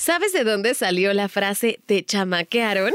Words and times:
¿Sabes 0.00 0.32
de 0.32 0.44
dónde 0.44 0.72
salió 0.72 1.12
la 1.12 1.28
frase 1.28 1.78
te 1.84 2.02
chamaquearon? 2.02 2.94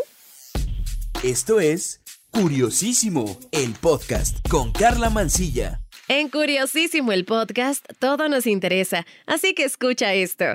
Esto 1.22 1.60
es 1.60 2.02
Curiosísimo, 2.32 3.40
el 3.52 3.74
podcast 3.74 4.38
con 4.50 4.72
Carla 4.72 5.12
Mancilla. 5.12 5.82
En 6.08 6.30
Curiosísimo 6.30 7.12
el 7.12 7.24
podcast, 7.24 7.86
todo 8.00 8.28
nos 8.28 8.48
interesa, 8.48 9.06
así 9.28 9.54
que 9.54 9.66
escucha 9.66 10.16
esto. 10.16 10.46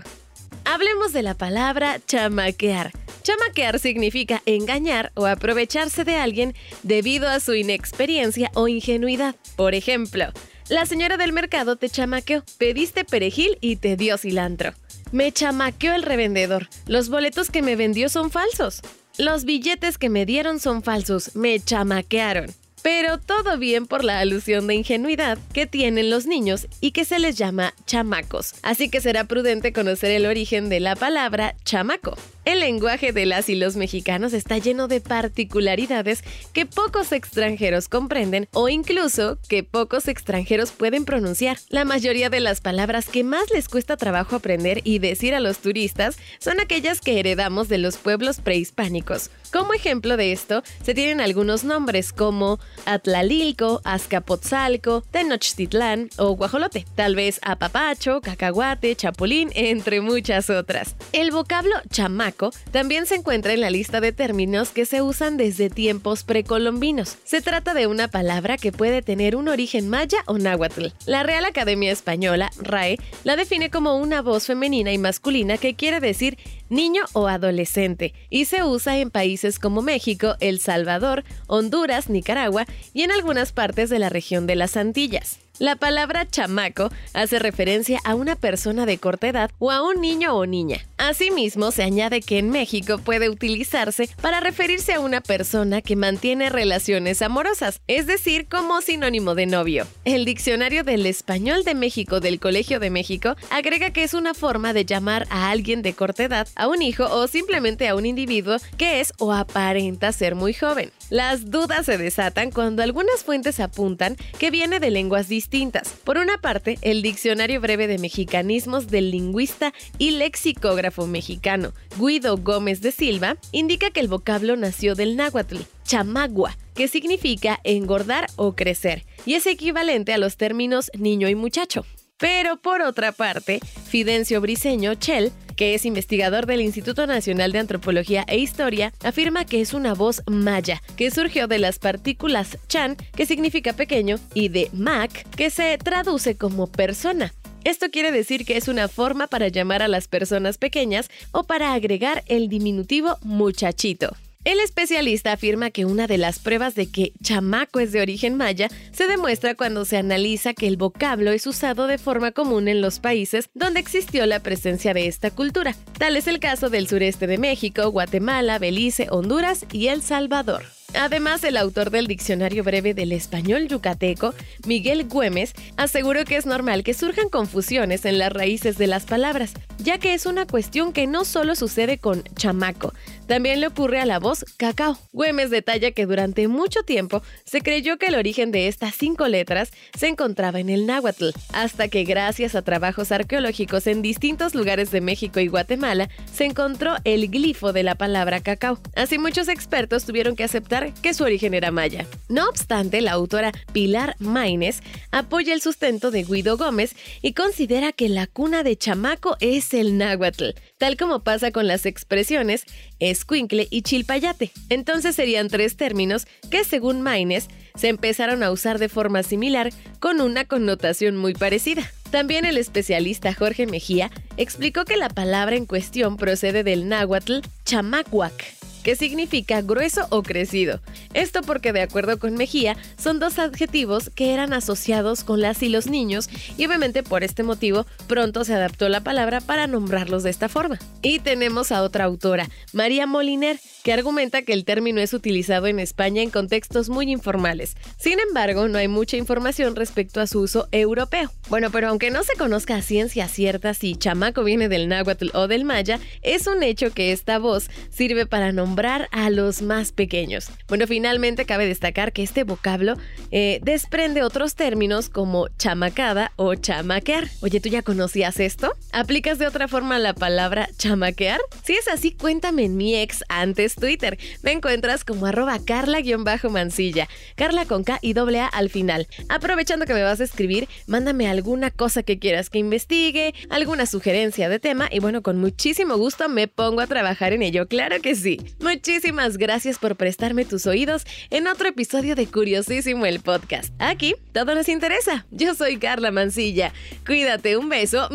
Hablemos 0.64 1.12
de 1.12 1.22
la 1.22 1.34
palabra 1.34 2.00
chamaquear. 2.04 2.90
Chamaquear 3.22 3.78
significa 3.78 4.42
engañar 4.44 5.12
o 5.14 5.26
aprovecharse 5.26 6.02
de 6.02 6.16
alguien 6.16 6.56
debido 6.82 7.28
a 7.28 7.38
su 7.38 7.54
inexperiencia 7.54 8.50
o 8.54 8.66
ingenuidad. 8.66 9.36
Por 9.54 9.76
ejemplo, 9.76 10.32
la 10.68 10.84
señora 10.84 11.16
del 11.16 11.32
mercado 11.32 11.76
te 11.76 11.88
chamaqueó, 11.88 12.42
pediste 12.58 13.04
perejil 13.04 13.56
y 13.60 13.76
te 13.76 13.96
dio 13.96 14.18
cilantro. 14.18 14.74
Me 15.12 15.32
chamaqueó 15.32 15.92
el 15.94 16.02
revendedor. 16.02 16.68
Los 16.86 17.08
boletos 17.08 17.50
que 17.50 17.62
me 17.62 17.74
vendió 17.74 18.08
son 18.08 18.30
falsos. 18.30 18.80
Los 19.18 19.44
billetes 19.44 19.98
que 19.98 20.08
me 20.08 20.24
dieron 20.24 20.60
son 20.60 20.82
falsos. 20.82 21.34
Me 21.34 21.58
chamaquearon. 21.58 22.54
Pero 22.82 23.18
todo 23.18 23.58
bien 23.58 23.86
por 23.86 24.04
la 24.04 24.20
alusión 24.20 24.66
de 24.66 24.74
ingenuidad 24.74 25.36
que 25.52 25.66
tienen 25.66 26.10
los 26.10 26.26
niños 26.26 26.66
y 26.80 26.92
que 26.92 27.04
se 27.04 27.18
les 27.18 27.36
llama 27.36 27.74
chamacos. 27.86 28.54
Así 28.62 28.88
que 28.88 29.00
será 29.00 29.24
prudente 29.24 29.72
conocer 29.72 30.12
el 30.12 30.26
origen 30.26 30.68
de 30.68 30.80
la 30.80 30.96
palabra 30.96 31.56
chamaco. 31.64 32.16
El 32.46 32.60
lenguaje 32.60 33.12
de 33.12 33.26
las 33.26 33.50
y 33.50 33.54
los 33.54 33.76
mexicanos 33.76 34.32
está 34.32 34.56
lleno 34.56 34.88
de 34.88 35.02
particularidades 35.02 36.24
que 36.54 36.64
pocos 36.64 37.12
extranjeros 37.12 37.88
comprenden 37.88 38.48
o 38.52 38.70
incluso 38.70 39.38
que 39.46 39.62
pocos 39.62 40.08
extranjeros 40.08 40.72
pueden 40.72 41.04
pronunciar. 41.04 41.58
La 41.68 41.84
mayoría 41.84 42.30
de 42.30 42.40
las 42.40 42.62
palabras 42.62 43.08
que 43.10 43.24
más 43.24 43.50
les 43.50 43.68
cuesta 43.68 43.98
trabajo 43.98 44.36
aprender 44.36 44.80
y 44.84 45.00
decir 45.00 45.34
a 45.34 45.40
los 45.40 45.58
turistas 45.58 46.16
son 46.38 46.60
aquellas 46.60 47.02
que 47.02 47.20
heredamos 47.20 47.68
de 47.68 47.76
los 47.76 47.98
pueblos 47.98 48.40
prehispánicos. 48.40 49.30
Como 49.52 49.74
ejemplo 49.74 50.16
de 50.16 50.32
esto, 50.32 50.62
se 50.82 50.94
tienen 50.94 51.20
algunos 51.20 51.64
nombres 51.64 52.12
como 52.12 52.58
Atlalilco, 52.86 53.82
Azcapotzalco, 53.84 55.02
Tenochtitlán 55.10 56.08
o 56.16 56.36
Guajolote, 56.36 56.86
tal 56.94 57.16
vez 57.16 57.38
Apapacho, 57.42 58.22
Cacahuate, 58.22 58.96
Chapulín, 58.96 59.50
entre 59.54 60.00
muchas 60.00 60.48
otras. 60.48 60.94
El 61.12 61.32
vocablo 61.32 61.74
chamaco 61.90 62.29
también 62.70 63.06
se 63.06 63.16
encuentra 63.16 63.52
en 63.52 63.60
la 63.60 63.70
lista 63.70 64.00
de 64.00 64.12
términos 64.12 64.70
que 64.70 64.86
se 64.86 65.02
usan 65.02 65.36
desde 65.36 65.70
tiempos 65.70 66.24
precolombinos. 66.24 67.16
Se 67.24 67.40
trata 67.40 67.74
de 67.74 67.86
una 67.86 68.08
palabra 68.08 68.56
que 68.56 68.72
puede 68.72 69.02
tener 69.02 69.36
un 69.36 69.48
origen 69.48 69.88
maya 69.88 70.18
o 70.26 70.38
náhuatl. 70.38 70.88
La 71.06 71.22
Real 71.22 71.44
Academia 71.44 71.92
Española, 71.92 72.50
RAE, 72.60 72.98
la 73.24 73.36
define 73.36 73.70
como 73.70 73.96
una 73.96 74.22
voz 74.22 74.46
femenina 74.46 74.92
y 74.92 74.98
masculina 74.98 75.58
que 75.58 75.74
quiere 75.74 76.00
decir 76.00 76.38
niño 76.70 77.02
o 77.12 77.28
adolescente, 77.28 78.14
y 78.30 78.46
se 78.46 78.64
usa 78.64 78.98
en 78.98 79.10
países 79.10 79.58
como 79.58 79.82
México, 79.82 80.36
El 80.40 80.60
Salvador, 80.60 81.24
Honduras, 81.46 82.08
Nicaragua 82.08 82.64
y 82.94 83.02
en 83.02 83.12
algunas 83.12 83.52
partes 83.52 83.90
de 83.90 83.98
la 83.98 84.08
región 84.08 84.46
de 84.46 84.56
las 84.56 84.76
Antillas. 84.76 85.38
La 85.60 85.76
palabra 85.76 86.26
chamaco 86.26 86.90
hace 87.12 87.38
referencia 87.38 88.00
a 88.04 88.14
una 88.14 88.34
persona 88.34 88.86
de 88.86 88.96
corta 88.96 89.28
edad 89.28 89.50
o 89.58 89.70
a 89.70 89.86
un 89.86 90.00
niño 90.00 90.34
o 90.34 90.46
niña. 90.46 90.86
Asimismo, 90.96 91.70
se 91.70 91.82
añade 91.82 92.22
que 92.22 92.38
en 92.38 92.48
México 92.48 92.96
puede 92.96 93.28
utilizarse 93.28 94.08
para 94.22 94.40
referirse 94.40 94.94
a 94.94 95.00
una 95.00 95.20
persona 95.20 95.82
que 95.82 95.96
mantiene 95.96 96.48
relaciones 96.48 97.20
amorosas, 97.20 97.82
es 97.88 98.06
decir, 98.06 98.48
como 98.48 98.80
sinónimo 98.80 99.34
de 99.34 99.44
novio. 99.44 99.86
El 100.06 100.24
Diccionario 100.24 100.82
del 100.82 101.04
Español 101.04 101.62
de 101.64 101.74
México 101.74 102.20
del 102.20 102.40
Colegio 102.40 102.80
de 102.80 102.88
México 102.88 103.36
agrega 103.50 103.90
que 103.90 104.02
es 104.02 104.14
una 104.14 104.32
forma 104.32 104.72
de 104.72 104.86
llamar 104.86 105.26
a 105.28 105.50
alguien 105.50 105.82
de 105.82 105.92
corta 105.92 106.24
edad, 106.24 106.48
a 106.60 106.68
un 106.68 106.82
hijo 106.82 107.04
o 107.04 107.26
simplemente 107.26 107.88
a 107.88 107.94
un 107.94 108.06
individuo 108.06 108.56
que 108.76 109.00
es 109.00 109.12
o 109.18 109.32
aparenta 109.32 110.12
ser 110.12 110.34
muy 110.34 110.52
joven. 110.52 110.92
Las 111.08 111.50
dudas 111.50 111.86
se 111.86 111.98
desatan 111.98 112.50
cuando 112.50 112.82
algunas 112.82 113.24
fuentes 113.24 113.58
apuntan 113.58 114.16
que 114.38 114.50
viene 114.50 114.78
de 114.78 114.90
lenguas 114.90 115.28
distintas 115.28 115.94
por 116.04 116.18
una 116.18 116.38
parte, 116.38 116.78
el 116.82 117.02
Diccionario 117.02 117.60
Breve 117.60 117.86
de 117.86 117.98
Mexicanismos 117.98 118.88
del 118.88 119.10
lingüista 119.10 119.72
y 119.98 120.12
lexicógrafo 120.12 121.06
mexicano 121.06 121.72
Guido 121.98 122.36
Gómez 122.36 122.80
de 122.80 122.92
Silva 122.92 123.36
indica 123.52 123.90
que 123.90 124.00
el 124.00 124.08
vocablo 124.08 124.56
nació 124.56 124.94
del 124.94 125.16
náhuatl, 125.16 125.58
chamagua, 125.84 126.56
que 126.74 126.88
significa 126.88 127.60
engordar 127.64 128.26
o 128.36 128.54
crecer, 128.54 129.04
y 129.26 129.34
es 129.34 129.46
equivalente 129.46 130.12
a 130.12 130.18
los 130.18 130.36
términos 130.36 130.90
niño 130.94 131.28
y 131.28 131.34
muchacho. 131.34 131.84
Pero 132.18 132.60
por 132.60 132.82
otra 132.82 133.12
parte, 133.12 133.60
Fidencio 133.88 134.40
Briseño 134.40 134.94
Chell, 134.94 135.32
que 135.60 135.74
es 135.74 135.84
investigador 135.84 136.46
del 136.46 136.62
Instituto 136.62 137.06
Nacional 137.06 137.52
de 137.52 137.58
Antropología 137.58 138.24
e 138.26 138.38
Historia, 138.38 138.94
afirma 139.04 139.44
que 139.44 139.60
es 139.60 139.74
una 139.74 139.92
voz 139.92 140.22
maya, 140.26 140.82
que 140.96 141.10
surgió 141.10 141.48
de 141.48 141.58
las 141.58 141.78
partículas 141.78 142.56
chan, 142.66 142.96
que 143.14 143.26
significa 143.26 143.74
pequeño, 143.74 144.18
y 144.32 144.48
de 144.48 144.70
mac, 144.72 145.28
que 145.36 145.50
se 145.50 145.76
traduce 145.76 146.34
como 146.34 146.66
persona. 146.66 147.34
Esto 147.62 147.90
quiere 147.90 148.10
decir 148.10 148.46
que 148.46 148.56
es 148.56 148.68
una 148.68 148.88
forma 148.88 149.26
para 149.26 149.48
llamar 149.48 149.82
a 149.82 149.88
las 149.88 150.08
personas 150.08 150.56
pequeñas 150.56 151.10
o 151.30 151.44
para 151.44 151.74
agregar 151.74 152.24
el 152.26 152.48
diminutivo 152.48 153.18
muchachito. 153.20 154.16
El 154.50 154.58
especialista 154.58 155.30
afirma 155.30 155.70
que 155.70 155.84
una 155.84 156.08
de 156.08 156.18
las 156.18 156.40
pruebas 156.40 156.74
de 156.74 156.90
que 156.90 157.12
chamaco 157.22 157.78
es 157.78 157.92
de 157.92 158.00
origen 158.00 158.36
maya 158.36 158.66
se 158.90 159.06
demuestra 159.06 159.54
cuando 159.54 159.84
se 159.84 159.96
analiza 159.96 160.54
que 160.54 160.66
el 160.66 160.76
vocablo 160.76 161.30
es 161.30 161.46
usado 161.46 161.86
de 161.86 161.98
forma 161.98 162.32
común 162.32 162.66
en 162.66 162.80
los 162.80 162.98
países 162.98 163.48
donde 163.54 163.78
existió 163.78 164.26
la 164.26 164.40
presencia 164.40 164.92
de 164.92 165.06
esta 165.06 165.30
cultura. 165.30 165.76
Tal 166.00 166.16
es 166.16 166.26
el 166.26 166.40
caso 166.40 166.68
del 166.68 166.88
sureste 166.88 167.28
de 167.28 167.38
México, 167.38 167.88
Guatemala, 167.92 168.58
Belice, 168.58 169.06
Honduras 169.12 169.66
y 169.70 169.86
El 169.86 170.02
Salvador. 170.02 170.64
Además, 170.94 171.44
el 171.44 171.56
autor 171.56 171.90
del 171.90 172.06
Diccionario 172.06 172.64
Breve 172.64 172.94
del 172.94 173.12
Español 173.12 173.68
Yucateco, 173.68 174.34
Miguel 174.66 175.04
Güemes, 175.04 175.52
aseguró 175.76 176.24
que 176.24 176.36
es 176.36 176.46
normal 176.46 176.82
que 176.82 176.94
surjan 176.94 177.28
confusiones 177.28 178.04
en 178.04 178.18
las 178.18 178.32
raíces 178.32 178.76
de 178.76 178.86
las 178.86 179.04
palabras, 179.04 179.52
ya 179.78 179.98
que 179.98 180.14
es 180.14 180.26
una 180.26 180.46
cuestión 180.46 180.92
que 180.92 181.06
no 181.06 181.24
solo 181.24 181.54
sucede 181.54 181.98
con 181.98 182.24
chamaco, 182.34 182.92
también 183.30 183.60
le 183.60 183.68
ocurre 183.68 184.00
a 184.00 184.06
la 184.06 184.18
voz 184.18 184.44
cacao. 184.56 184.98
Güemes 185.12 185.50
detalla 185.50 185.92
que 185.92 186.04
durante 186.04 186.48
mucho 186.48 186.82
tiempo 186.82 187.22
se 187.44 187.60
creyó 187.60 187.96
que 187.96 188.06
el 188.06 188.16
origen 188.16 188.50
de 188.50 188.66
estas 188.66 188.96
cinco 188.96 189.28
letras 189.28 189.70
se 189.96 190.08
encontraba 190.08 190.58
en 190.58 190.68
el 190.68 190.84
náhuatl, 190.84 191.28
hasta 191.52 191.86
que 191.86 192.02
gracias 192.02 192.56
a 192.56 192.62
trabajos 192.62 193.12
arqueológicos 193.12 193.86
en 193.86 194.02
distintos 194.02 194.56
lugares 194.56 194.90
de 194.90 195.00
México 195.00 195.38
y 195.38 195.46
Guatemala 195.46 196.08
se 196.34 196.44
encontró 196.44 196.96
el 197.04 197.28
glifo 197.28 197.72
de 197.72 197.84
la 197.84 197.94
palabra 197.94 198.40
cacao. 198.40 198.80
Así 198.96 199.16
muchos 199.16 199.46
expertos 199.46 200.04
tuvieron 200.04 200.34
que 200.34 200.42
aceptar 200.42 200.92
que 200.94 201.14
su 201.14 201.22
origen 201.22 201.54
era 201.54 201.70
maya. 201.70 202.06
No 202.28 202.48
obstante, 202.48 203.00
la 203.00 203.12
autora 203.12 203.52
Pilar 203.72 204.16
Maines 204.18 204.82
apoya 205.12 205.54
el 205.54 205.60
sustento 205.60 206.10
de 206.10 206.24
Guido 206.24 206.56
Gómez 206.56 206.96
y 207.22 207.34
considera 207.34 207.92
que 207.92 208.08
la 208.08 208.26
cuna 208.26 208.64
de 208.64 208.76
chamaco 208.76 209.36
es 209.38 209.72
el 209.72 209.98
náhuatl, 209.98 210.46
tal 210.80 210.96
como 210.96 211.22
pasa 211.22 211.50
con 211.50 211.66
las 211.66 211.84
expresiones 211.84 212.64
escuincle 213.00 213.68
y 213.70 213.82
chilpayate. 213.82 214.50
Entonces 214.70 215.14
serían 215.14 215.48
tres 215.48 215.76
términos 215.76 216.26
que, 216.50 216.64
según 216.64 217.02
Maines, 217.02 217.48
se 217.74 217.88
empezaron 217.88 218.42
a 218.42 218.50
usar 218.50 218.78
de 218.78 218.88
forma 218.88 219.22
similar 219.22 219.70
con 220.00 220.22
una 220.22 220.46
connotación 220.46 221.18
muy 221.18 221.34
parecida. 221.34 221.82
También 222.10 222.46
el 222.46 222.56
especialista 222.56 223.34
Jorge 223.34 223.66
Mejía 223.66 224.10
explicó 224.38 224.86
que 224.86 224.96
la 224.96 225.10
palabra 225.10 225.54
en 225.54 225.66
cuestión 225.66 226.16
procede 226.16 226.64
del 226.64 226.88
náhuatl 226.88 227.40
chamacuac, 227.66 228.32
que 228.82 228.96
significa 228.96 229.62
grueso 229.62 230.06
o 230.10 230.22
crecido. 230.22 230.80
Esto 231.14 231.42
porque 231.42 231.72
de 231.72 231.82
acuerdo 231.82 232.18
con 232.18 232.34
Mejía, 232.34 232.76
son 232.98 233.18
dos 233.18 233.38
adjetivos 233.38 234.10
que 234.14 234.32
eran 234.32 234.52
asociados 234.52 235.24
con 235.24 235.40
las 235.40 235.62
y 235.62 235.68
los 235.68 235.86
niños 235.86 236.28
y 236.56 236.66
obviamente 236.66 237.02
por 237.02 237.24
este 237.24 237.42
motivo 237.42 237.86
pronto 238.06 238.44
se 238.44 238.54
adaptó 238.54 238.88
la 238.88 239.00
palabra 239.02 239.40
para 239.40 239.66
nombrarlos 239.66 240.22
de 240.22 240.30
esta 240.30 240.48
forma. 240.48 240.78
Y 241.02 241.18
tenemos 241.18 241.72
a 241.72 241.82
otra 241.82 242.04
autora, 242.04 242.48
María 242.72 243.06
Moliner, 243.06 243.58
que 243.82 243.92
argumenta 243.92 244.42
que 244.42 244.52
el 244.52 244.64
término 244.64 245.00
es 245.00 245.14
utilizado 245.14 245.66
en 245.66 245.80
España 245.80 246.22
en 246.22 246.30
contextos 246.30 246.88
muy 246.88 247.10
informales. 247.10 247.76
Sin 247.98 248.18
embargo, 248.20 248.68
no 248.68 248.78
hay 248.78 248.88
mucha 248.88 249.16
información 249.16 249.76
respecto 249.76 250.20
a 250.20 250.26
su 250.26 250.40
uso 250.40 250.68
europeo. 250.72 251.30
Bueno, 251.50 251.72
pero 251.72 251.88
aunque 251.88 252.12
no 252.12 252.22
se 252.22 252.36
conozca 252.36 252.76
a 252.76 252.82
ciencia 252.82 253.26
cierta 253.26 253.74
si 253.74 253.96
chamaco 253.96 254.44
viene 254.44 254.68
del 254.68 254.86
náhuatl 254.88 255.30
o 255.34 255.48
del 255.48 255.64
maya, 255.64 255.98
es 256.22 256.46
un 256.46 256.62
hecho 256.62 256.92
que 256.92 257.10
esta 257.10 257.40
voz 257.40 257.68
sirve 257.90 258.24
para 258.24 258.52
nombrar 258.52 259.08
a 259.10 259.30
los 259.30 259.60
más 259.60 259.90
pequeños. 259.90 260.48
Bueno, 260.68 260.86
finalmente 260.86 261.46
cabe 261.46 261.66
destacar 261.66 262.12
que 262.12 262.22
este 262.22 262.44
vocablo 262.44 262.96
eh, 263.32 263.58
desprende 263.64 264.22
otros 264.22 264.54
términos 264.54 265.08
como 265.08 265.48
chamacada 265.58 266.30
o 266.36 266.54
chamaquear. 266.54 267.28
Oye, 267.40 267.60
¿tú 267.60 267.68
ya 267.68 267.82
conocías 267.82 268.38
esto? 268.38 268.72
¿Aplicas 268.92 269.40
de 269.40 269.48
otra 269.48 269.66
forma 269.66 269.98
la 269.98 270.14
palabra 270.14 270.68
chamaquear? 270.78 271.40
Si 271.64 271.72
es 271.72 271.88
así, 271.88 272.12
cuéntame 272.12 272.66
en 272.66 272.76
mi 272.76 272.94
ex 272.94 273.24
antes 273.28 273.74
Twitter. 273.74 274.18
Me 274.42 274.52
encuentras 274.52 275.04
como 275.04 275.26
arroba 275.26 275.58
carla-mansilla. 275.58 277.08
Carla 277.34 277.64
con 277.64 277.82
K 277.82 277.98
y 278.02 278.12
doble 278.12 278.38
A 278.38 278.46
al 278.46 278.70
final. 278.70 279.08
Aprovechando 279.28 279.84
que 279.84 279.94
me 279.94 280.04
vas 280.04 280.20
a 280.20 280.24
escribir, 280.24 280.68
mándame 280.86 281.26
alguna 281.40 281.70
cosa 281.70 282.02
que 282.02 282.18
quieras 282.18 282.50
que 282.50 282.58
investigue, 282.58 283.34
alguna 283.48 283.86
sugerencia 283.86 284.50
de 284.50 284.58
tema 284.58 284.90
y 284.92 284.98
bueno, 284.98 285.22
con 285.22 285.38
muchísimo 285.38 285.96
gusto 285.96 286.28
me 286.28 286.48
pongo 286.48 286.82
a 286.82 286.86
trabajar 286.86 287.32
en 287.32 287.40
ello, 287.40 287.66
claro 287.66 287.96
que 288.02 288.14
sí. 288.14 288.38
Muchísimas 288.60 289.38
gracias 289.38 289.78
por 289.78 289.96
prestarme 289.96 290.44
tus 290.44 290.66
oídos 290.66 291.06
en 291.30 291.46
otro 291.46 291.68
episodio 291.68 292.14
de 292.14 292.26
Curiosísimo 292.26 293.06
el 293.06 293.20
podcast. 293.20 293.72
Aquí 293.78 294.14
todo 294.34 294.54
nos 294.54 294.68
interesa. 294.68 295.24
Yo 295.30 295.54
soy 295.54 295.78
Carla 295.78 296.10
Mancilla. 296.10 296.74
Cuídate, 297.06 297.56
un 297.56 297.70
beso. 297.70 298.06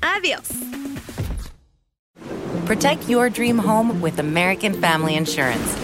Adiós. 0.00 0.48
Protect 2.64 3.10
your 3.10 3.28
dream 3.28 3.58
home 3.58 4.00
with 4.00 4.18
American 4.18 4.72
Family 4.72 5.16
Insurance. 5.16 5.83